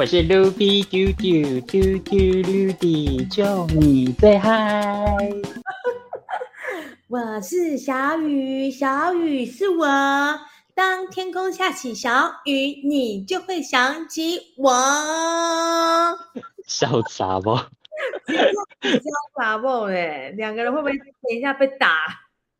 [0.00, 5.04] 我是卢比丢丢丢丢卢比，就你最嗨。
[7.06, 9.86] 我是小雨，小雨是我。
[10.74, 14.72] 当天空下起小雨，你就会想起我。
[16.66, 17.50] 笑傻不？
[17.50, 17.68] 潇
[19.36, 19.82] 洒不？
[19.88, 21.06] 哎，两个人会不会等
[21.36, 22.06] 一下被打？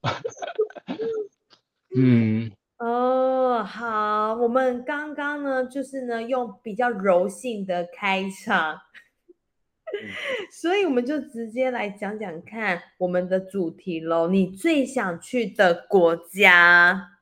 [1.97, 2.53] 嗯。
[2.81, 8.81] 哦，好，我们刚刚呢，就是呢，用比较柔性的开场，
[10.51, 14.29] 所以我们就直接来讲讲看我们的主题喽。
[14.29, 17.19] 你最想去的国家？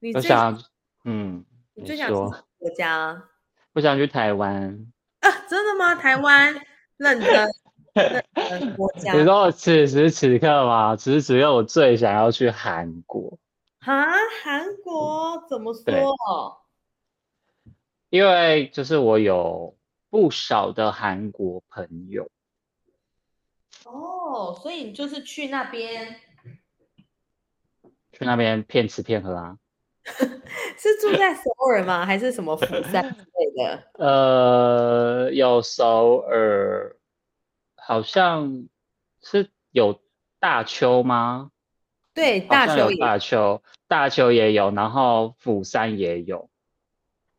[0.00, 0.60] 你最想，
[1.04, 2.14] 嗯，你最想去
[2.58, 3.22] 国家？
[3.74, 4.86] 我想去台湾
[5.20, 5.30] 啊！
[5.48, 5.94] 真的吗？
[5.94, 6.52] 台湾？
[6.96, 7.48] 认真？
[8.76, 9.12] 国 家？
[9.12, 10.96] 你说此时此刻吗？
[10.96, 13.38] 此时此刻，我最想要去韩国。
[13.84, 16.14] 啊，韩国怎么说？
[18.10, 19.76] 因为就是我有
[20.08, 22.30] 不少的韩国朋友。
[23.84, 26.16] 哦，所以你就是去那边，
[28.12, 29.58] 去那边骗吃骗喝啊？
[30.78, 32.06] 是住在首尔吗？
[32.06, 33.90] 还是什么釜山之类的？
[33.98, 36.96] 呃，有首尔，
[37.76, 38.68] 好像
[39.22, 40.00] 是有
[40.38, 41.50] 大邱吗？
[42.14, 46.48] 对，大邱有大邱，大邱也有，然后釜山也有。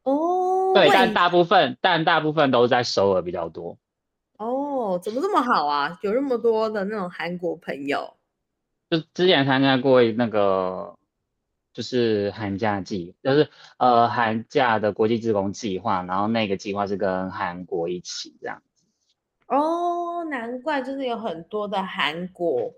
[0.03, 3.77] 哦，对，但大部分但大部分都在首尔比较多。
[4.37, 5.97] 哦，怎么这么好啊？
[6.01, 8.15] 有那么多的那种韩国朋友。
[8.89, 10.97] 就之前参加过那个，
[11.73, 18.83] 就是寒假季，就是呃寒假的国际职工计划，然后那个计划是跟韩国一起这样子。
[19.47, 22.73] 哦，难怪就是有很多的韩国。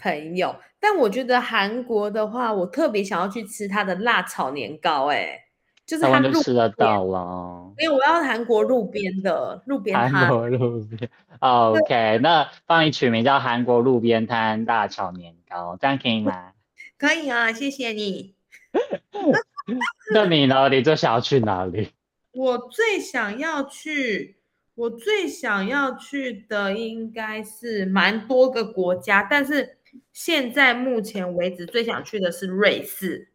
[0.00, 5.38] 朋友，但我觉得韩国的话，我特别想要去吃它的辣炒年糕，哎，
[5.84, 7.72] 就是它就吃得到了。
[7.78, 10.10] 因为我要韩国路边的路边摊。
[10.10, 16.52] 韩国路边，OK，那帮你取名叫韩国路边摊辣炒年糕，这样可以吗？
[16.96, 18.34] 可以啊，谢谢你。
[20.14, 20.68] 那你呢？
[20.68, 21.90] 你最想要去哪里？
[22.32, 24.36] 我最想要去。
[24.76, 29.76] 我最想要去的应该是蛮多个国家，但是
[30.12, 33.30] 现在目前为止最想去的是瑞士。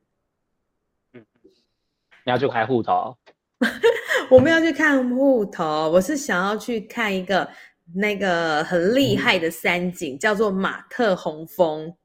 [1.13, 1.25] 嗯，
[2.23, 3.17] 你要去开户头？
[4.29, 5.89] 我们要去看户头。
[5.89, 7.49] 我是想要去看一个
[7.95, 11.95] 那个很厉害的山景，叫做马特洪峰。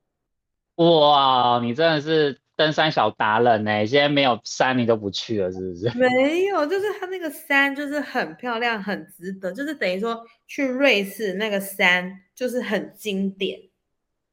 [0.76, 2.40] 哇，你真的是。
[2.56, 3.86] 登山小达人呢？
[3.86, 5.90] 现在没有山你都不去了，是不是？
[5.96, 13.58] 没有，就是它那个山就是很漂亮，很值得，就是等于说去瑞士那个山就是很经典。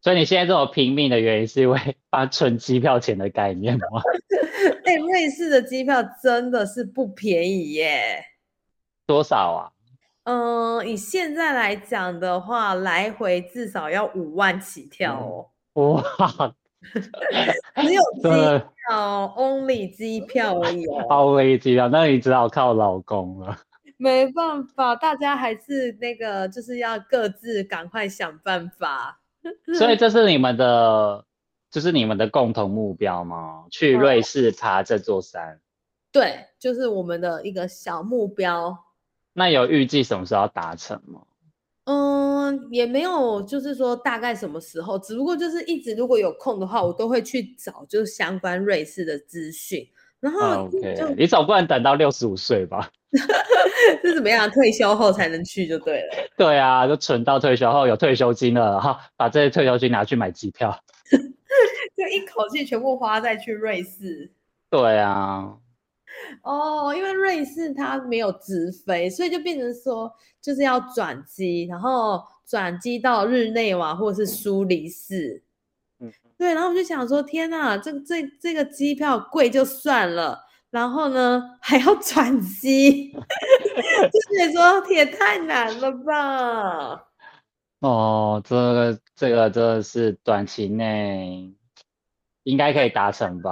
[0.08, 1.78] 所以你现在这么拼命的原因是因为
[2.10, 4.02] 把存机票钱的概念吗？
[4.86, 8.24] 哎，瑞士的机票真的是不便宜耶。
[9.06, 9.68] 多少啊？
[10.24, 15.50] 嗯，以现在来讲的话，来回至少要五万起跳哦。
[15.74, 16.54] 哇！
[17.76, 18.22] 只有机
[18.88, 21.04] 票，only 机票而已哦。
[21.10, 23.58] only 机票，那你只好靠老公了。
[23.98, 29.20] 没办法，大家还是那个，就是要各自赶快想办法。
[29.78, 31.26] 所以这是你们的，
[31.72, 33.66] 就是你们的共同目标吗？
[33.72, 35.60] 去瑞士爬这座山？
[36.12, 38.78] 对，就是我们的一个小目标。
[39.34, 41.22] 那有预计什么时候要达成吗？
[41.84, 49.88] 嗯，也没有，就是说大概什么时候，只不过就是一直如果有空的话，我都会去找就是相关瑞士的资讯。
[50.20, 52.90] 然后，OK，你总不能等到六十五岁吧？
[54.04, 54.50] 是怎么样？
[54.52, 56.16] 退休后才能去就对了。
[56.36, 60.78] 对啊，就存到退休后有退休金了，然后把这些退休金拿去买机票，
[61.12, 64.32] 就一口气全部花在去瑞士。
[64.70, 65.54] 对啊。
[66.42, 70.12] 哦，因为瑞士它没有直飞，所以就变成说
[70.42, 75.44] 就是要转机，然后转机到日内瓦或者是苏黎世。
[76.38, 80.40] 嗯，对，然后我就想说，天呐，这这这个机票贵就算了，
[80.70, 87.08] 然后呢还要转机， 就觉得说也太难了吧。
[87.80, 91.54] 哦，这个这个真的是短期内
[92.44, 93.52] 应该可以达成吧。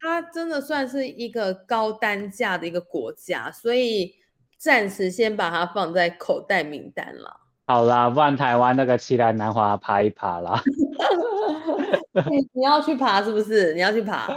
[0.00, 4.14] 它真的算是一个高单价的一个国家，所以
[4.58, 7.40] 暂时先把它放在口袋名单了。
[7.66, 10.62] 好啦，不然台湾那个奇兰南华爬一爬啦。
[12.52, 13.72] 你要去爬是不是？
[13.74, 14.30] 你要去爬？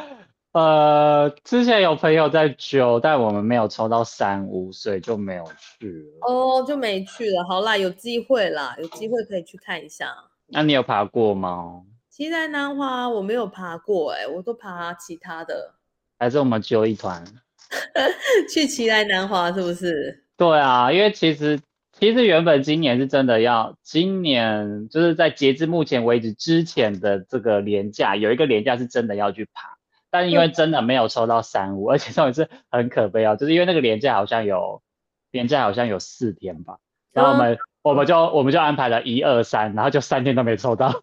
[0.53, 5.43] 呃，之前有朋友在揪，但我们没有抽到三五，所以就没有
[5.79, 6.27] 去了。
[6.27, 7.43] 哦，就没去了。
[7.47, 10.07] 好啦，有机会啦，有机会可以去看一下。
[10.47, 11.83] 那你有爬过吗？
[12.09, 15.75] 七南南华我没有爬过哎，我都爬其他的。
[16.17, 17.23] 还是我们揪一团？
[18.49, 20.23] 去奇来南华是不是？
[20.37, 21.59] 对啊，因为其实
[21.99, 29.77] 其实原本今年是真的要，今年就是在截至目前为止之前的这个年假有一个年假是真的要去爬，
[30.11, 34.83] 但是因为真的没有抽到三五，而且重点是很可悲哦，就是因为那个年假好像有
[35.31, 36.77] 年假好像有四天吧，
[37.13, 40.93] 然后我们我们就我们就安排了一二三，然后就三天都没抽到。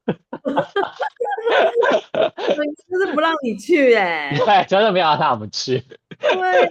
[2.15, 5.83] 就是不让你去哎， 对，真的没有让我们去。
[6.21, 6.71] 对啊，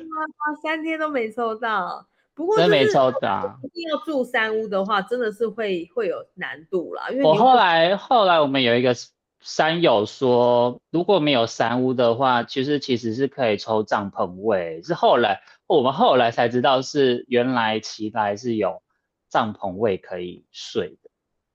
[0.64, 2.08] 三天都没抽到。
[2.36, 3.60] 不过真没抽到。
[3.64, 7.10] 一定要住三屋的话，真的是会会有难度啦。
[7.10, 8.96] 因为我后来后来我们有一个
[9.40, 14.82] 山友说，如果没有三屋的话，其实其实是可以抽帐篷位。
[14.82, 18.82] 是后来我们后来才知道，是原来其来是有
[19.30, 21.10] 帐篷位可以睡的。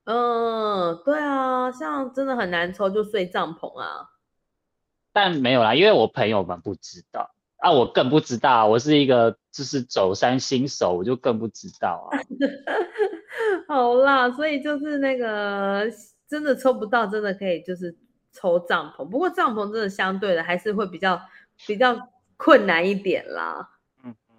[0.05, 4.11] 嗯，对啊，像真的很难抽，就睡帐篷啊。
[5.13, 12.19] 但没有啦，因为我朋友们不知道啊，我更不知道，我是一个就是走山新手，我就更不知道啊。
[13.69, 15.91] 好啦，所以就是那个
[16.29, 17.97] 真的抽不到，真的可以就是
[18.33, 21.21] 抽帐篷，不过帐篷真的相对的还是会比较
[21.67, 23.69] 比较困难一点啦。
[24.05, 24.37] 嗯嗯，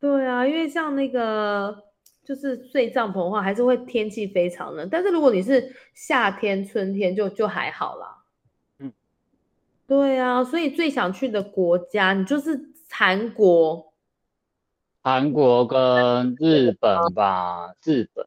[0.00, 1.84] 对啊，因为像那个。
[2.22, 4.88] 就是睡帐篷的话，还是会天气非常冷。
[4.88, 8.19] 但是如果你是夏天、春天，就就还好啦。
[9.90, 12.58] 嗯，对啊，所以最想去的国家，你就是
[12.88, 13.92] 韩国、
[15.02, 17.74] 韩国跟日本吧？
[17.84, 18.24] 日本。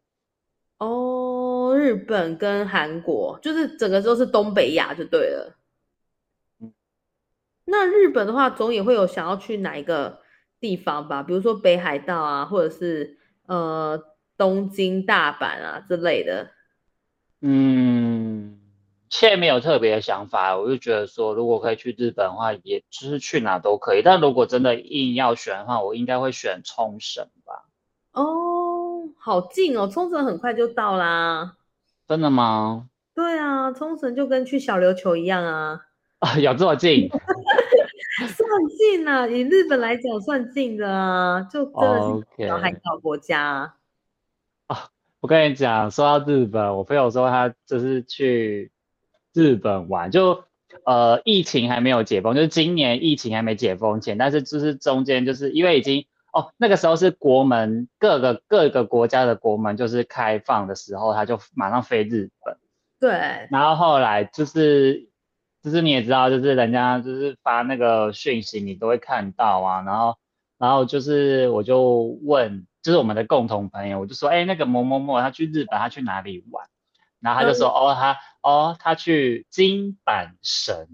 [0.80, 5.56] 哦，日本跟韩国，就是整个都是东北亚就对了。
[6.60, 6.74] 嗯，
[7.66, 10.20] 那日本的话，总也会有想要去哪一个
[10.60, 11.24] 地方吧？
[11.24, 13.18] 比如说北海道啊，或者是。
[13.46, 14.02] 呃，
[14.38, 16.50] 东京、大阪啊之类的，
[17.42, 18.03] 嗯，
[19.14, 20.58] 现在没有特别的想法。
[20.58, 24.02] 我就觉得说，如果可以去日本的话，也就是去哪都可以。
[24.02, 27.66] 但如果真的硬要选的话，我应该会选冲绳吧。
[28.14, 31.54] 哦，好近哦，冲绳很快就到啦。
[32.08, 32.90] 真的吗？
[33.14, 35.82] 对啊，冲绳就跟去小琉球一样啊。
[36.18, 37.08] 啊，有这么近？
[38.18, 43.72] 算近啊，以日本来讲算近的啊，就真的是小海岛国家
[44.66, 44.90] 啊。
[45.20, 48.73] 我跟你讲，说到日本，我朋友说他就是去
[49.34, 50.44] 日本玩，就
[50.86, 62.58] 呃疫情还没有解封，就是今年疫情还没解封前，但是就是中间就是因为已经哦那个时候是国门各个各个国家的国门就是开放的时候，他就马上飞日本。
[63.00, 65.10] 对，然后后来就是。
[65.64, 69.82] 就是你也知道，就是人家就是发那个讯息，你都会看到啊。
[69.84, 70.18] 然后，
[70.58, 76.68] 然后就是我就问，就是我们的共同朋友，我就说，哎，那个某某某他去日本，他去哪里玩？
[77.24, 80.88] 然后他就说，哦，他哦，他去金板神。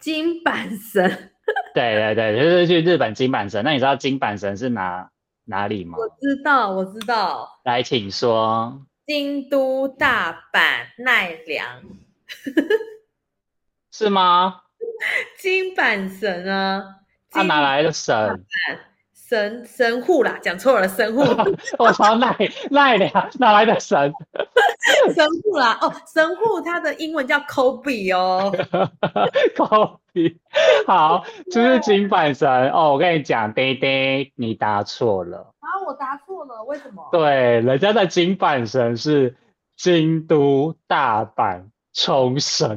[0.00, 1.30] 金板神。
[1.74, 3.64] 对对对，就是去日本金板神。
[3.64, 5.10] 那你知道金板神是哪
[5.44, 5.96] 哪里吗？
[5.98, 7.60] 我知道，我知道。
[7.64, 8.84] 来，请说。
[9.06, 11.82] 京都、大阪、奈良。
[13.92, 14.62] 是吗？
[15.38, 16.96] 金板神啊，
[17.30, 18.44] 他哪来的神？
[19.32, 21.22] 神神户啦，讲错了，神户。
[21.82, 22.36] 我操，奈
[22.70, 24.12] 奈良哪来的神？
[25.14, 28.52] 神户啦，哦，神户，它的英文叫 Kobe 哦。
[29.56, 30.36] Kobe，
[30.86, 32.92] 好，就是金板神哦。
[32.92, 35.54] 我跟你讲，爹爹，你答错了。
[35.60, 37.08] 啊，我答错了，为什么？
[37.10, 39.34] 对，人家的金板神是
[39.78, 41.71] 京都、大阪。
[41.94, 42.76] 冲绳哦，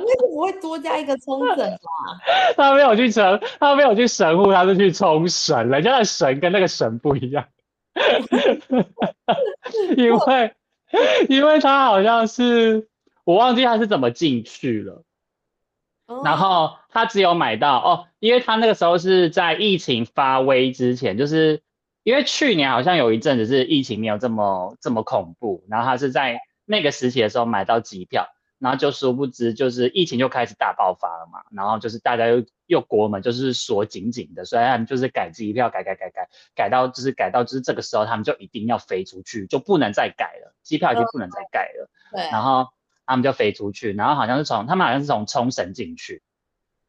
[0.00, 1.78] 为什么会多加一个冲绳啊？
[2.56, 5.68] 他没有去神，他没有去神户，他是去冲绳。
[5.68, 7.44] 人家的神跟那个神不一样，
[9.96, 10.54] 因为
[11.28, 12.88] 因为他好像是
[13.24, 15.04] 我忘记他是怎么进去了，
[16.24, 21.62] 然后他只有买到哦，因为他那个时候是在疫情发威之前，就是
[22.02, 26.40] 因为去年好像有一阵子是疫情没有这么这么恐怖，然后他是在。
[26.68, 41.88] 那个时期的时候买到机票，然后就殊不知就是疫情就开始大爆发了嘛，然后就是大家又又国门就是锁紧紧的，所以他们就是改机票改改改改改到就是改到就是这个时候他们就一定要飞出去，就不能再改了，机票已经不能再改了。
[42.12, 42.68] 对，然后
[43.06, 46.22] 他们就飞出去，然后好像是从他们好像是从冲绳进去，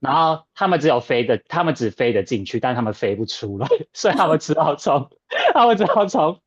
[0.01, 5.09] 然后他们只有飞的，他们只飞得进去，但他们飞不出来， 所以他们只好从
[5.53, 6.41] 他们只好从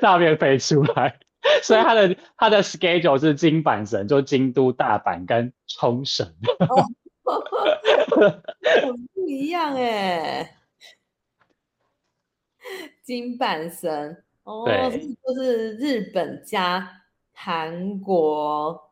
[0.00, 1.20] 那边飞出来。
[1.62, 6.26] 所以他的他的 schedule 是金板神，就京都、大阪跟冲绳，
[6.58, 6.86] 哦
[9.14, 10.56] 不一样哎。
[13.02, 14.64] 金板神哦，
[15.26, 18.90] 就是日本加韩国。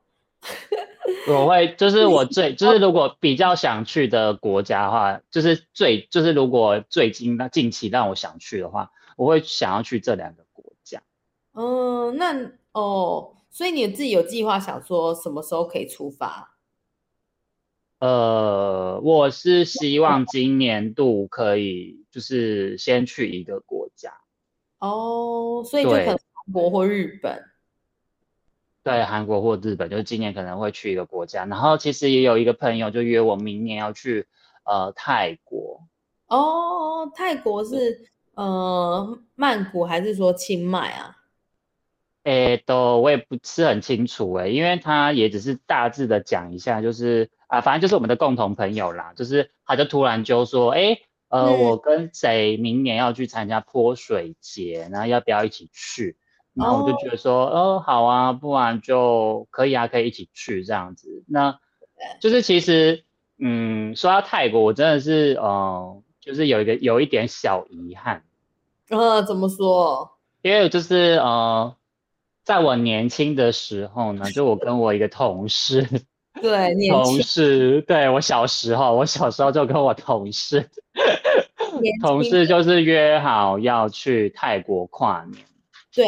[1.28, 10.44] 我会就是我最 就是如果比较想去的国家的话，就是最就是如果最近那近期让我想去的话，我会想要去这两个。
[11.52, 16.56] 嗯，那哦，所以你自己有计划想说什么时候可以出发？
[17.98, 24.12] 呃，我是希望今年度可以就是先去一个国家。
[24.78, 27.44] 哦，所以就可能韩国或日本。
[28.82, 31.44] 对，韩国或日本，就是今年可能会去一个国家。
[31.44, 34.26] 然后其实也有一个朋友就约我明年要去
[34.64, 35.86] 呃泰国。
[36.28, 41.16] 哦，泰国是呃曼谷还是说清迈啊？
[42.24, 51.00] 诶，都我也不是很清楚诶，因为他也只是大致的讲一下，就是啊，反正就是我们的共同朋友啦，就是他就突然就说，诶，
[51.30, 56.18] 呃，我跟谁明年要去参加泼水节，然后要不要一起去？
[56.52, 61.24] 然后我就觉得说，哦，好啊，不然就可以啊，可以一起去这样子。
[61.26, 61.58] 那
[62.20, 63.04] 就是其实，
[63.38, 68.24] 嗯，说到泰国，我真的是，呃，就是有一个有一点小遗憾。
[68.90, 70.18] 呃，怎么说？
[70.42, 71.74] 因为就是呃。
[72.50, 75.86] 在我年轻的时候呢，就我跟我一个同事，
[76.42, 80.68] 对，同事，对我小时候，我小时候就跟我同事，
[82.02, 85.46] 同事就是约好要去泰国跨年，
[85.94, 86.04] 对，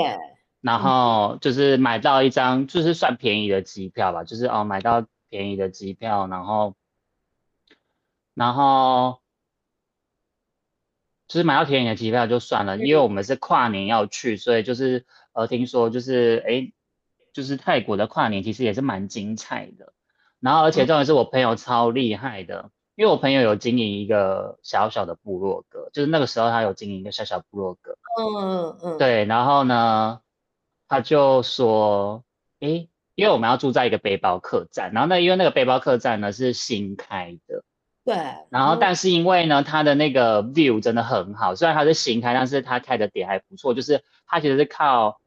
[0.61, 6.75] 然后就是买到一张就是算便宜的机票吧，就是哦买到便宜的机票，然后，
[8.35, 9.21] 然后，
[11.29, 15.07] 就是买到便宜的机票就算了，因为我们是跨年要去，所以就是。
[15.33, 16.73] 呃，听说就是哎，
[17.33, 19.93] 就是泰国的跨年其实也是蛮精彩的。
[20.41, 27.97] 然后，而且重点是我朋友超厉害的，因为我朋友有经营一个小小的部落格，就是那个时候他有经营一个小小部落格。
[28.19, 28.99] 嗯嗯嗯。
[28.99, 30.21] 对，然后呢，
[30.89, 32.25] 他就说，
[32.59, 37.63] 哎，因为我们要住在一个背包客栈，然后那因为那个背包客栈呢是新开的。
[38.05, 38.17] 对。
[38.51, 45.21] 然后，但是因为呢，它的那个 view 真的很好，虽然它是新开，但是它开的点还不错，就是它其实是靠。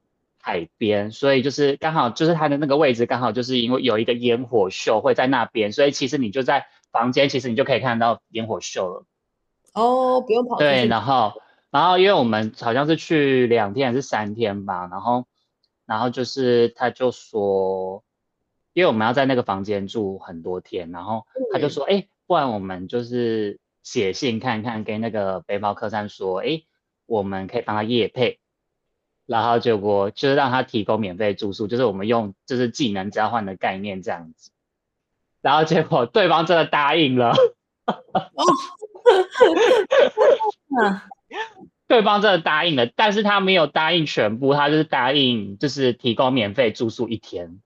[0.46, 9.06] 海边，所以就是刚好就是它的那个位置，刚好就是因为有一个烟火秀会在那边，所以其实你就在房间，其实你就可以看到烟火秀了。
[9.74, 10.58] 哦，不用跑。
[10.58, 15.26] 对，然后然后因为我们好像是去两天还是三天吧，然后
[15.88, 18.04] 然后就是他就说，
[18.74, 26.62] 因为我们要在那个房间住很多天，然后他就说，哎，不然我们就是写信看看，跟那个背包客栈说，哎，
[27.08, 28.40] 我们可以帮他夜配。
[29.26, 34.52] 然后结果就是让他提供免费住宿，就是我们用就是技能交换的概念这样子。
[35.42, 37.36] 然后结果对方真的答应了，
[41.88, 47.62] 对方真的答应了，但是他没有答应全部，他就是答应就是提供免费住宿一天。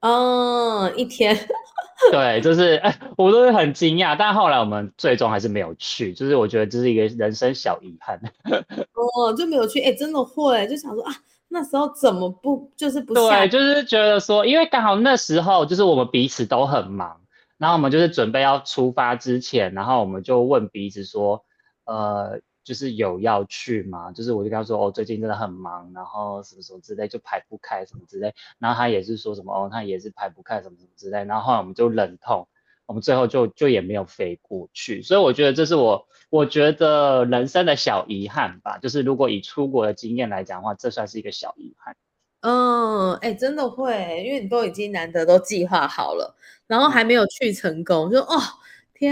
[0.00, 1.36] 嗯，一天。
[2.10, 8.18] 对，就是哎，我都是很惊讶，但后来我们最终还是没有去，就是我觉得这是一个人生小遗憾。
[8.94, 11.12] 哦，就没有去，哎，真的会，就想说啊，
[11.48, 17.20] 那时候怎么不就是不对，就是觉得说，因为刚好那时候就是我们彼此都很忙，
[17.58, 21.44] 然后我们就是准备要出发之前，然后我们就问彼此说，
[21.84, 22.40] 呃。
[22.70, 32.46] 就是有要去嘛，就是我就跟他说哦，最近真的很忙，然后什么什么之类就排不开什么之类，然后他也是说什么哦，他也是排不开什么什么之类，然后后来我们就忍痛，
[32.86, 41.96] 我们最后就就也没有飞过去，所以我觉得这是我我觉得人生的小遗憾吧，就是如果以出国的经验来讲的话，这算是一个小遗憾。
[42.42, 46.36] 嗯，哎，真的会，因为你都已经难得都计划好了，
[46.68, 48.40] 然后还没有去成功，就哦。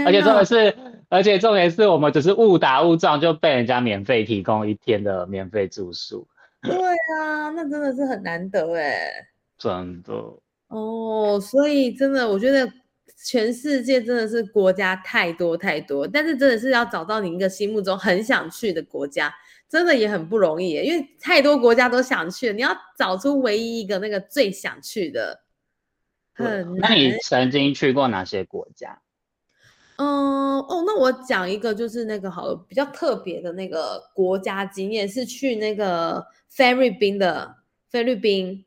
[0.05, 0.75] 而且重点是，
[1.09, 6.27] 而且重点是我们只是误打误撞就被人家免费提供一天的免费住宿。
[6.61, 9.09] 对啊，那真的是很难得哎。
[9.57, 10.13] 真的。
[10.67, 12.71] 哦，所以真的，我觉得
[13.25, 19.33] 全世界真的是国家太多太多，但是真的是要找到你一个心目中很想去的国家，
[19.67, 25.41] 真的也很不容易，因为太多国家都想去，你要找出唯一一个那个最想去的，
[26.35, 29.01] 很那你曾经去过哪些国家？
[30.01, 37.57] 嗯哦，那我讲一个就是那个好了，比较特别的那个国家经验是去那个菲律宾的
[37.89, 38.63] 菲律宾，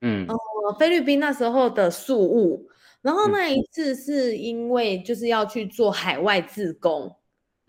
[0.00, 0.36] 嗯，哦，
[0.78, 2.68] 菲律宾那时候的宿务，
[3.02, 7.06] 然后那一次是因为就是要去做海外自工。
[7.06, 7.16] 嗯，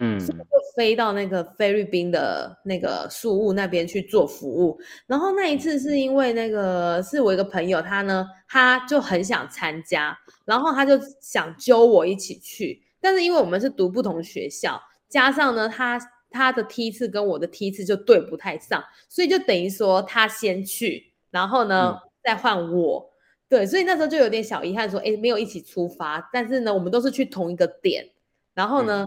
[0.02, 0.34] 就
[0.76, 4.80] 飞到那个菲律宾的那个宿务那边去做服务。
[5.06, 12.82] 然后那一次是因为那个是我一个朋友，他呢他就很想参加，然后他就想揪我一起去。
[13.00, 16.00] 但是因为我们是读不同学校，加上呢他
[16.32, 23.08] 他的梯次跟我的梯次就对不太上，所以就等于说他先去，然后呢再换我
[23.48, 28.10] 对，所以那时候就有点小遗憾，说哎没有一起出发，但是呢，我们都是去同一个点，
[28.56, 29.06] 然后呢。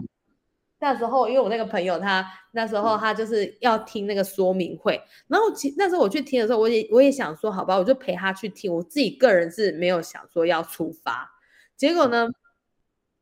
[0.79, 8.71] 那时候，因为我那个朋友，他那时候他就是要听那个说明会，然后其那时候我去听的时候，我也我也想说，好吧，我就陪他去听。
[8.71, 11.31] 我自己个人是没有想说要出发，
[11.77, 12.27] 结果呢，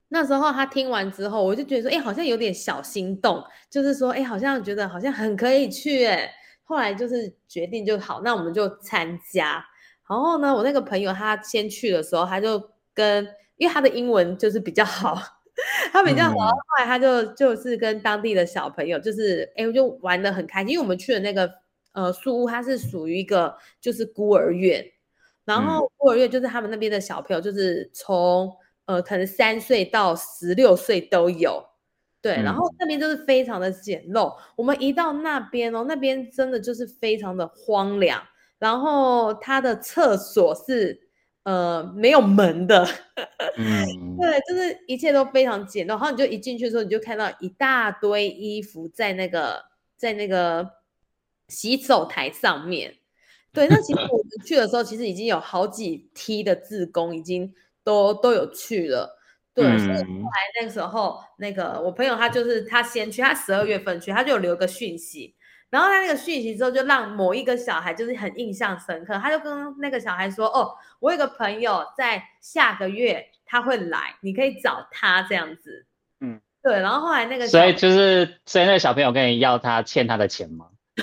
[0.10, 6.34] 那时候他听完之后，我就觉得说，哎，好像有点小心动，就是说，哎，好像觉得好像很可以去，哎，
[6.64, 9.64] 后来就是决定就好，那我们就参加。
[10.10, 12.62] 然后呢，我那个朋友他先去的时候，他就
[12.94, 13.24] 跟，
[13.58, 15.33] 因为他的英文就是比较好。
[15.94, 20.70] 他比较好，后来他就就是跟当地的小朋友，就是哎，就玩的很开心。
[20.70, 21.50] 因为我们去的那个
[21.92, 24.84] 呃树屋，它是属于一个就是孤儿院，
[25.46, 28.52] 然后孤儿院就是他们那边的小朋友，就是从
[28.86, 31.64] 呃可能三岁到十六岁都有，
[32.20, 34.36] 对，然后那边就是非常的简陋。
[34.56, 38.20] 我们一到那边哦，那边真的就是非常的荒凉，
[38.58, 41.03] 然后他的厕所是。
[41.44, 42.86] 呃，没有门的，
[43.58, 45.90] 嗯，对，就是一切都非常简陋。
[45.90, 49.66] 然后你就一进去的时候，你就看到一大堆衣服在那个
[49.98, 50.70] 在那个
[51.50, 52.96] 洗手台上面。
[53.52, 59.20] 对，那其实我们去的时候，其实已经有好几梯的自工已经都都有去了。
[59.54, 65.36] 对，所以后来那个时候，那个我朋友他就是他先去，他十二月份去，他就留个讯息。
[65.74, 69.15] 然后他那个讯息之后，就让某一个小孩就是很印象深刻。
[69.18, 75.88] 他就跟那个小孩说：“哦，我有个朋友在下个月他会来，你可以找他这样子。”
[76.22, 76.74] 嗯，对。
[76.74, 80.68] 然后后来那个所以就是，所以那个小朋友跟你要他欠他的钱吗？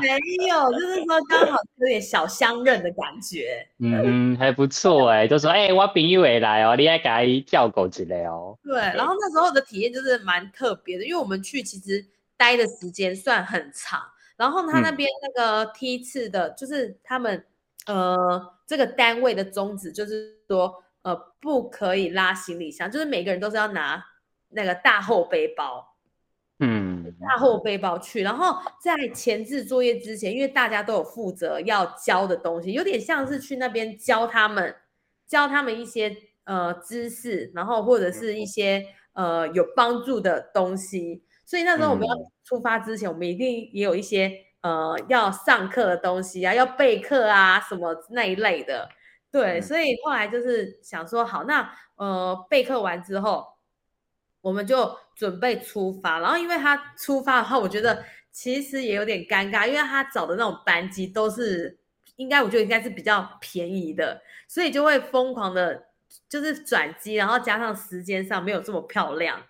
[0.00, 0.08] 没
[0.48, 3.68] 有，就是说刚好有点小相认的感觉。
[3.80, 8.58] 嗯，还不错哎，就说哎，我朋友也来哦，你还给他叫狗之类哦。
[8.62, 12.02] 对，然后那时候的体验就是蛮特别的，因为我们去其实。
[12.40, 14.00] 待的时间算很长，
[14.38, 17.44] 然后他那边那个梯次的，就是他们
[17.84, 24.02] 呃这个单位的宗旨就是说，呃不可以拉行李箱，就是每个人都是要拿
[24.48, 25.98] 那个大厚背包，
[26.60, 28.22] 嗯，大厚背包去。
[28.22, 34.74] 然后在前置作业之前，因为大家都有负责要教的东西，有点像是去那边教他们，
[35.26, 41.22] 教他们一些呃知识，然后或者是一些呃有帮助的东西。
[41.50, 48.88] 所以那时候我们要出发之前，我们一定也有一些呃要上课的东西啊，要备课啊什么那一类的。
[49.32, 53.44] 对，所以后来就是想说，好，那呃备课完之后，
[54.40, 56.20] 我们就准备出发。
[56.20, 61.76] 然后因为他出发的话，我觉得其实也有点尴尬，因为他找的那种班机都是
[62.14, 65.86] 应该我觉得应该是比较便宜的，所以就会疯狂的，
[66.28, 69.42] 就是转机，然后加上时间上没有这么漂亮。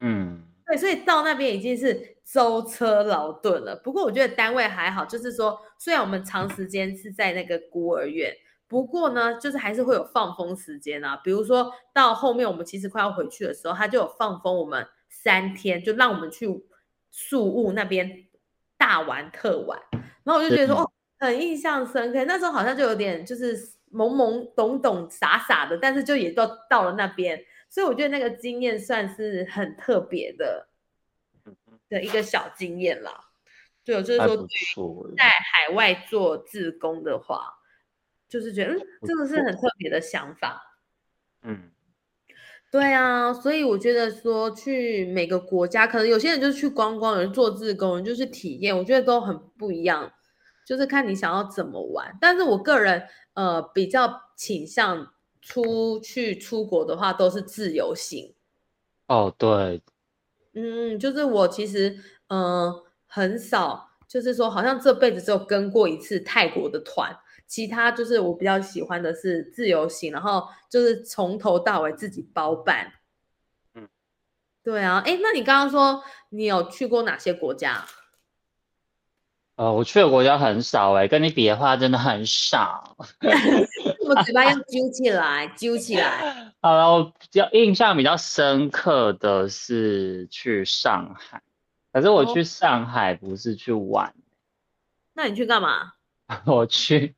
[0.00, 0.44] 嗯。
[0.68, 3.74] 对，所以到那边已经是舟车劳顿了。
[3.74, 8.34] 不过我觉得单位还好，就是说虽然我们长时间是在那个孤儿院，
[8.68, 11.16] 不过呢，就是还是会有放风时间啊。
[11.24, 16.46] 比如说到后面我们其实快要回去的时候，他就有放风我们三天，就让我们去
[17.10, 18.26] 宿务那边
[18.76, 19.80] 大玩特玩。
[20.22, 22.22] 然后我就觉得说哦，很印象深刻。
[22.26, 23.56] 那时候好像就有点就是
[23.90, 27.42] 懵懵懂懂、傻傻的，但是就也都到了那边。
[27.70, 30.68] 所以我觉得那个经验算是很特别的
[31.88, 33.26] 的一个小经验啦。
[33.84, 34.18] 对，就是
[34.74, 37.58] 说在海外做自工的话，
[38.28, 40.78] 就是觉得嗯，这个是很特别的想法。
[41.42, 41.70] 嗯，
[42.70, 50.12] 对啊，所以我觉得说去每个国家，可能有些人就是去观光，有人做自工，人就是体验，我觉得都很不一样，
[50.66, 52.16] 就是看你想要怎么玩。
[52.20, 55.12] 但是我个人呃比较倾向。
[55.48, 58.34] 出去出国的话都是自由行，
[59.06, 59.80] 哦，对，
[60.52, 62.70] 嗯，就是我其实嗯
[63.06, 72.92] 很少，就是说好像这辈子只有跟过一次泰国的团，其他就是我比较喜欢的是自由行，然后就是从头到尾自己包办。
[73.74, 73.88] 嗯，
[74.62, 77.86] 对啊，哎，那你刚刚说你有去过哪些国家？
[79.56, 82.98] 呃，我去的国家很少哎，跟你比的话真的很少。
[84.08, 86.52] 我嘴巴要揪起来，揪起来。
[86.60, 91.42] 好了，我，比较印象比较深刻的是去上海，
[91.92, 94.14] 可是我去上海不是去玩。
[95.14, 95.92] 那你去干嘛？
[96.46, 97.14] 我去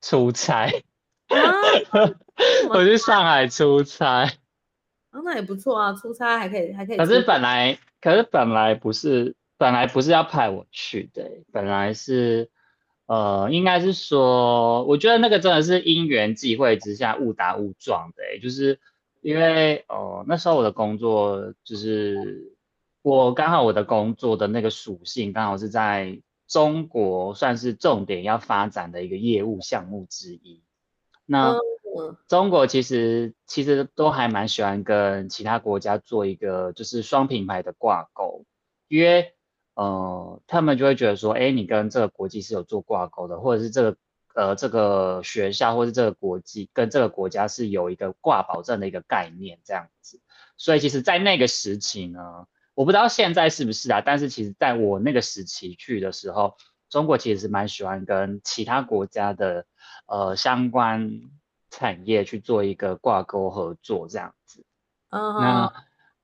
[0.00, 0.70] 出差。
[2.70, 4.24] 我去上海出差。
[5.10, 6.96] 啊，那也不错啊，出差还可以，还可以。
[6.96, 9.34] 可是本来，可是本来不是。
[9.56, 12.50] 本来不是要派我去的，本来是，
[13.06, 18.80] 呃，应该是说，我觉得那个真的是因缘际会之下误打误撞的，就是
[19.20, 22.54] 因为，哦，那时候我的工作就是
[23.02, 30.62] 我刚好我的工作的那个属性刚好是在中国算是重点要发展的一个业务项目之一，
[31.26, 31.54] 那
[32.26, 38.46] 中国其实其实都还蛮喜欢跟其他国家做一个就是双品牌的挂钩，
[38.88, 39.33] 因为
[39.74, 43.96] 呃他们就会觉得说，哎，你跟这个国际是有做挂钩的，或者是这个
[44.34, 50.20] 呃这个学校或是这个国际跟这个国家是有一个挂保证的一个概念这样子。
[50.56, 56.56] 所以其实，在那个时期呢，我不知道现在是不是啊，但是其实在我那个时期去的时候，
[56.88, 59.66] 中国其实是蛮喜欢跟其他国家的
[60.06, 61.10] 呃相关
[61.70, 64.64] 产业去做一个挂钩合作这样子。
[65.10, 65.72] 嗯，那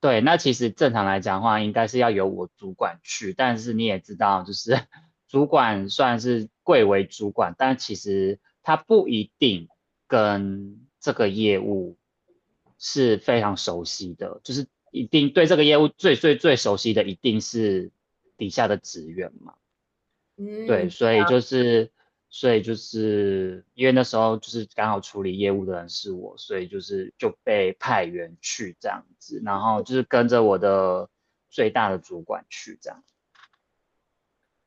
[0.00, 4.80] 对，那其实正常来讲的话，应该是要由我主管去，但是你也知道，就是
[5.28, 9.68] 主管算是贵为主管，但其实他不一定
[10.06, 11.96] 跟这个业务。
[12.82, 17.92] 是非常熟悉的，就是一定对这个业务最最最熟悉的，一定是
[18.38, 19.52] 底下的职员嘛。
[20.38, 21.92] 嗯，对，所以就是，
[22.32, 31.10] 所以就是因为那时候就是刚好处理业务的人是我，所以就是就被派员去这样子，然后就是跟着我的
[31.50, 33.02] 最大的主管去这样。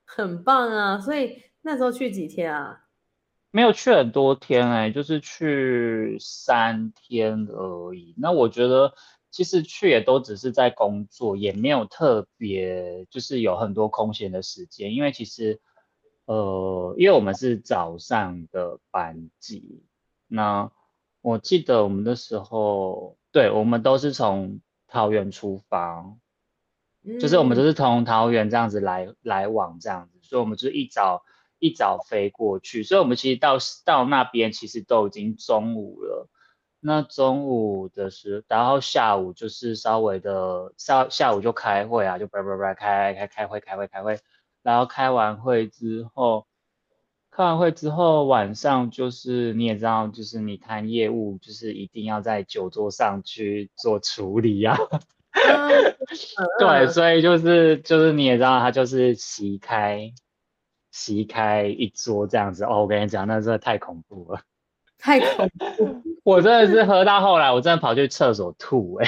[0.06, 1.00] 很棒啊！
[1.00, 2.82] 所以那时候去几天啊？
[3.50, 8.14] 没有去很多天哎，就是去三天而已。
[8.18, 8.94] 那我觉得
[9.32, 14.94] 其实去也都只是在工作，也没有特别就是有很多空闲的时间。
[14.94, 15.62] 因为其实
[16.26, 19.84] 呃，因为我们是早上的班级，
[20.28, 20.72] 那
[21.22, 26.06] 我记得我们的时候，对我们都是从桃园出发，
[27.20, 31.24] 就是我们都是从桃园这样子来来往这样子，所以我们就一早。
[31.60, 33.56] 一早飞过去，所以我们其实到
[33.86, 36.28] 到那边其实都已经中午了。
[36.82, 44.20] 那中午的时，然后下午就是稍微的下下午就开会啊，就叭叭叭开开开会开会开会，
[44.64, 46.48] 然后开完会之后，
[47.30, 54.76] 开完会之后晚上就是你也知道，就是你谈业务就是一定要在酒桌上去做处理呀。
[56.60, 60.12] 对，所以就是就是你也知道，他就是席开。
[60.96, 64.42] 席开一桌这样子哦，我跟你讲，那真的太恐怖了，
[65.00, 66.04] 太恐怖！
[66.24, 69.08] 我真的是喝到后来，我真的跑去厕所吐哎，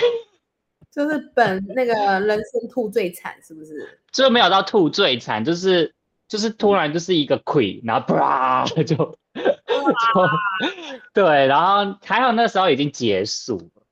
[0.95, 3.99] 就是本 那个人生吐最惨，是不是？
[4.13, 5.93] 就没有到吐最惨，就是
[6.27, 9.17] 就是突然就是一个溃，然后啪 就 就
[11.13, 13.83] 对，然后还好那时候已经结束了，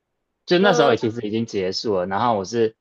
[0.45, 2.75] 就那时候其实已经结束了，然后我是。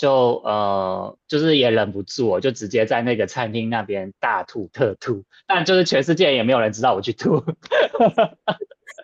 [0.00, 7.42] 就呃，就是也忍不住，我就直接在那个餐厅那边大吐特吐，但就是全世界也没有人知道我去吐。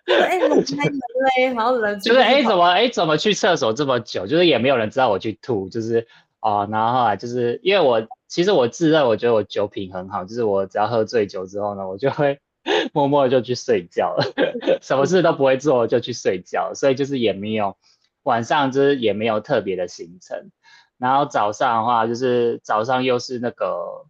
[0.07, 1.01] 哎，我开门
[1.37, 1.99] 嘞，好冷。
[2.01, 4.27] 就是哎，怎么哎怎么去厕所这么久？
[4.27, 6.07] 就是也没有人知道我去吐，就是
[6.41, 12.39] 哦，然后后来就是因为我其实我自认我觉得我酒品很好，就是我只要喝醉酒之后呢，我就会
[12.93, 14.25] 默默的就去睡觉了，
[14.83, 17.77] 什么事都不会做就去睡觉，所以就是也没有
[18.23, 20.51] 晚上就是也没有特别的行程。
[20.97, 24.07] 然后早上的话，就是早上又是那个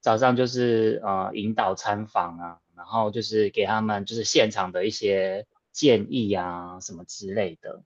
[0.00, 7.80] 早上就是呃引导参访啊，然后就是给他们就是现场的一些建议啊什么之类的，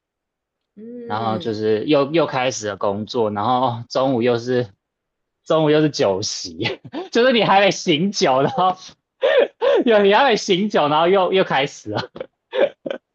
[0.75, 4.67] 嗯，然后就是又又开始了工作，然后中午又是
[5.45, 6.81] 中午又是酒席，
[7.13, 8.77] 就是你还得醒酒，然后
[9.87, 12.11] 有你还得醒酒，然后又又开始了，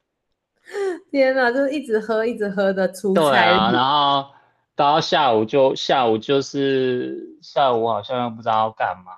[1.11, 4.31] 天哪，就是一直喝一直喝的出差，对啊，然后。
[4.75, 9.11] 到下午就下午就是下午好像又不知道要干嘛，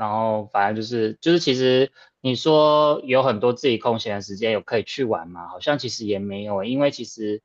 [0.00, 5.46] 然后反正就是就是其实你说有很多自己空闲的时间有可以去玩嘛？
[5.48, 7.42] 好像其实也没有，因为其实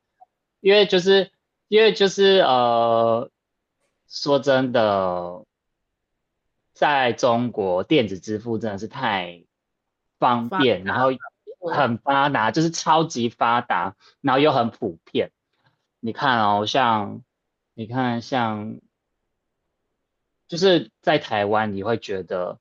[0.60, 1.30] 因为就是
[1.68, 3.30] 因为就是呃
[4.08, 5.44] 说真的，
[6.72, 9.44] 在中国电子支付真的是太
[10.18, 11.10] 方便，然后
[11.70, 15.30] 很发达，就是超级发达，然后又很普遍。
[16.00, 17.22] 你看哦，像。
[17.78, 18.80] 你看，像
[20.48, 22.60] 就是在台湾，你会觉得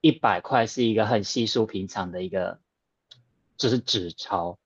[0.00, 2.60] 一百块是一个很稀疏平常的一个，
[3.56, 4.58] 就是纸钞，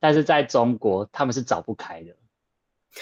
[0.00, 2.16] 但是在中国他们是找不开的，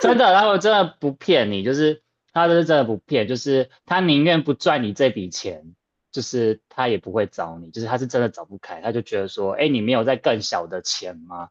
[0.00, 5.74] 真的，他们真的不骗你，就是他是真的不骗，就是他宁愿不赚你这笔钱，
[6.10, 11.50] 就是他也不会找你，就是他是真的找不开，他就觉得说，哎，你没有在更小的钱吗？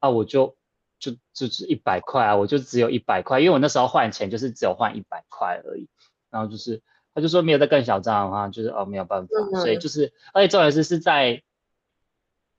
[0.00, 0.56] 啊，我就。
[1.04, 5.88] 就就是一百块啊，我就只有一百块，因为我那时候换钱就是只有换一百块而已。
[6.30, 6.82] 然后就是
[7.14, 11.42] 他就说没有再更小账的话，就是哦没有办法，所以就是而且重点是是在，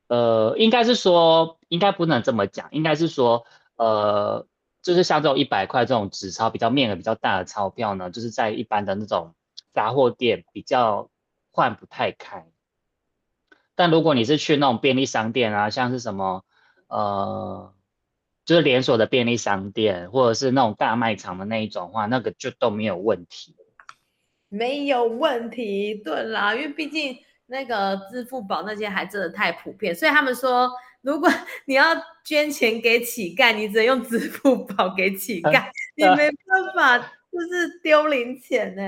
[0.07, 4.45] 呃，应该是说应该不能这么讲，应该是说呃，
[4.81, 9.33] 就是像这种一百块这种纸钞比较面额比较大的钞票呢，就是在一般的那种
[9.73, 11.09] 杂货店比较
[11.51, 12.45] 换不太开。
[13.75, 16.45] 但如果你是去那种便利商店啊，像是什么
[16.87, 17.73] 呃，
[18.45, 23.55] 就是连锁的便利商店，或者是那种大卖场的那一种话，那个就都没有问题。
[24.49, 31.27] 没有问题，对啦，因为毕竟那个支付宝那些还真的太普遍，所以他们说，如果
[31.65, 31.83] 你要
[32.23, 35.65] 捐钱给乞丐，你只能用支付宝给乞丐，
[35.97, 38.83] 你没办法就是丢零钱呢。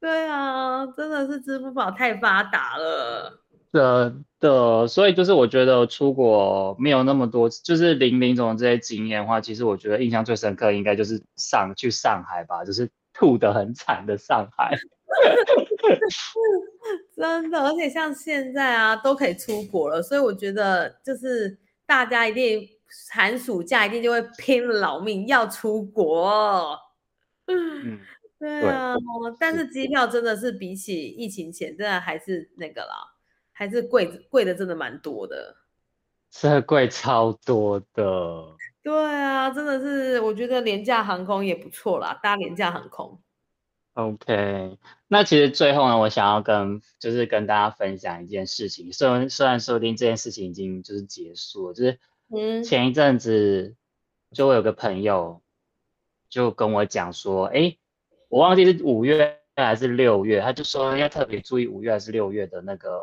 [0.00, 3.44] 对啊，真的是支付宝太发达了。
[3.72, 12.90] 的的，所以就是我觉得出国没有那么多，就是零零总这些经验的话，其实我觉得印象最深刻应该就是上去上海吧，就是。
[13.14, 14.72] 吐的很惨的上海，
[17.16, 22.64] 真的，而且像现在啊，都可以出国了，所以我觉得就是大家一定
[23.10, 26.78] 寒暑假一定就会拼老命要出国。
[27.48, 27.98] 嗯，
[28.38, 28.94] 对啊，
[29.40, 32.94] 但是机票真的是比起疫情前，真的还是那个啦，
[33.58, 35.56] 还是贵贵的，真的蛮多的，
[36.30, 38.54] 是贵超多的。
[38.84, 43.20] 对啊，真的是，我觉得廉价航空也不错啦，搭廉价航空。
[43.94, 51.98] OK，那其实最后呢，我想要跟就是跟大家分享一件事情，虽然虽然说不定这件事情已经就是结束了，就是
[52.32, 53.74] 嗯，前一阵子
[54.30, 55.42] 就我有个朋友
[56.28, 57.76] 就跟我讲说，哎，
[58.28, 63.02] 我忘记是五月还是六月，他就说要特别注意五月还是六月的那个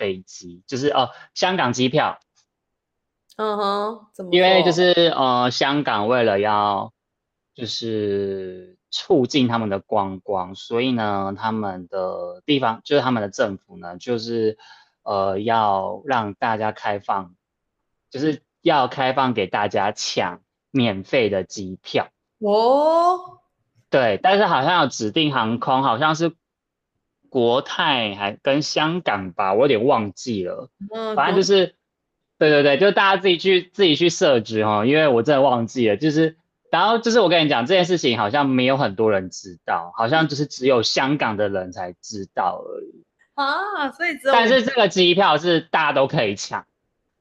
[0.00, 2.18] 飞机，就是哦，香港机票。
[3.36, 6.92] 嗯哼，怎么因为就是呃，香港为了要
[7.54, 14.56] 就是促进他们的观光，所以呢，他们的地方就是他们的政府呢，就是
[15.02, 17.34] 呃要让大家开放，
[18.10, 22.08] 就是要开放给大家抢免费的机票
[22.38, 23.40] 哦。
[23.90, 26.34] 对，但是好像有指定航空，好像是
[27.30, 30.68] 国泰还跟香港吧，我有点忘记了。
[30.94, 31.74] 嗯，反正就是。
[32.40, 36.38] 对对对，就大家自己去自己去设置哈，因为我真的忘记了，就是，
[36.70, 46.64] 然后就是我跟你讲这件事情，好像没有很多人知道，好像就是只有香港的人才知道而已啊，所以只有，但是这个机票是大家都可以抢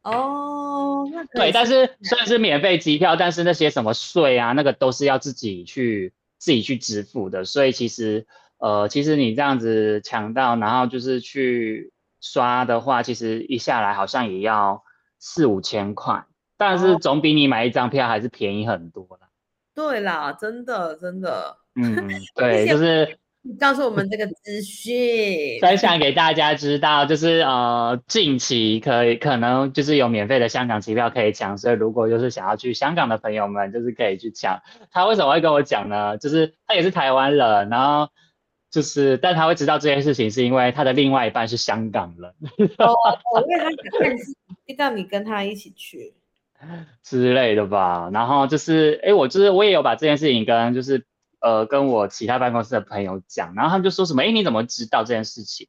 [0.03, 8.25] 哦，那对，但是虽然是免费机票，但是那些什么税啊，那个都是要自己去自己去支付的，所以其实
[8.59, 11.91] 呃，其实你这样子抢到，然后就是去
[12.21, 14.83] 刷的话，其实一下来好像也要。
[15.21, 16.23] 四五千块，
[16.57, 19.27] 但是总比你买一张票还是便宜很多啦。
[19.75, 21.57] 对啦，真的真的。
[21.75, 23.19] 嗯， 对，就是
[23.59, 34.61] 告诉我们这个资讯，分享给大家知道，就是呃，近期可以可能就是有免费的香港机票可以抢，所以如果就是想要去香港的朋友们，就是可以去抢。
[34.89, 36.17] 他为什么会跟我讲呢？
[36.17, 38.09] 就是他也是台湾人，然后
[38.71, 42.29] 就是，但他会知道这件事情，是因为他的另外一半是香港人。
[42.77, 42.93] 哦，
[43.47, 44.36] 因为他看是。
[44.77, 46.13] 让你跟他一起去
[47.01, 51.05] 之类的吧，然后就是，哎，我就是我也有把这件事情跟就是
[51.39, 55.67] 呃跟我其他办公室的朋友讲，然后他们就说什么，哎，你怎么知道这件事情？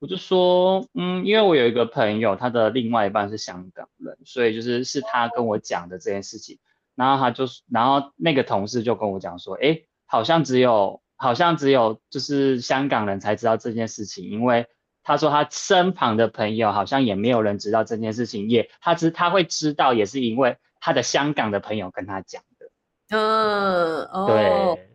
[0.00, 6.58] 我就说，嗯，因为我有一个朋友，他的另外一半是香港人，所以就是是他跟我讲的这件事情，
[6.96, 14.66] 然后他就，然后那个同事就跟我讲说，哎，好像只有好像只有就是香港人才知道这件事情，因为。
[15.04, 22.66] 他说他身旁的朋友好像也没有人知道这件事情，也他知他会知道，也是因为他的香港的朋友跟他讲的。
[23.10, 24.88] 嗯，哦，对，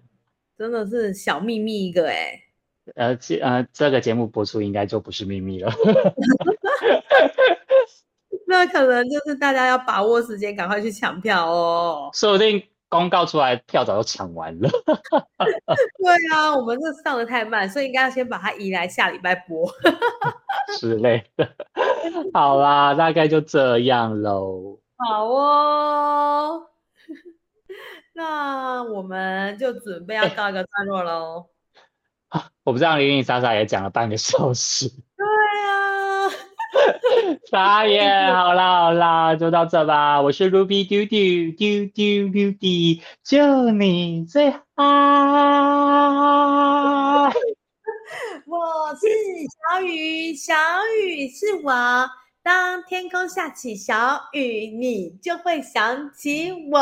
[0.58, 2.42] 真的是小秘密一个哎。
[2.96, 5.74] 呃，这呃这个节目播出应该就不是秘密了。
[8.48, 12.10] 那可能就是大家要把握时间，赶快去抢票哦。
[12.14, 12.64] 说不定。
[12.90, 14.70] 公告出来，票早就抢完了。
[15.98, 19.70] 对啊，我们这上的太慢，所以应该要先把它移来下礼拜播
[20.80, 21.50] 之类的。
[22.34, 24.80] 好啦，大概就这样喽。
[24.98, 26.68] 好哦，
[28.14, 31.48] 那我们就准备要告一个段落喽。
[32.64, 34.90] 我不知道零零莎莎也讲了半个小时。
[37.50, 40.22] 傻眼， 好啦好啦，就到这吧。
[40.22, 44.58] 我是 Ruby 丢丢丢丢丢丢，就你最好。
[48.46, 49.08] 我是
[49.74, 50.54] 小雨，小
[51.04, 51.72] 雨是我。
[52.44, 56.80] 当天空下起小雨，你就会想起我。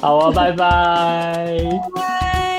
[0.00, 1.58] 好啊，拜拜。
[1.96, 2.57] 拜。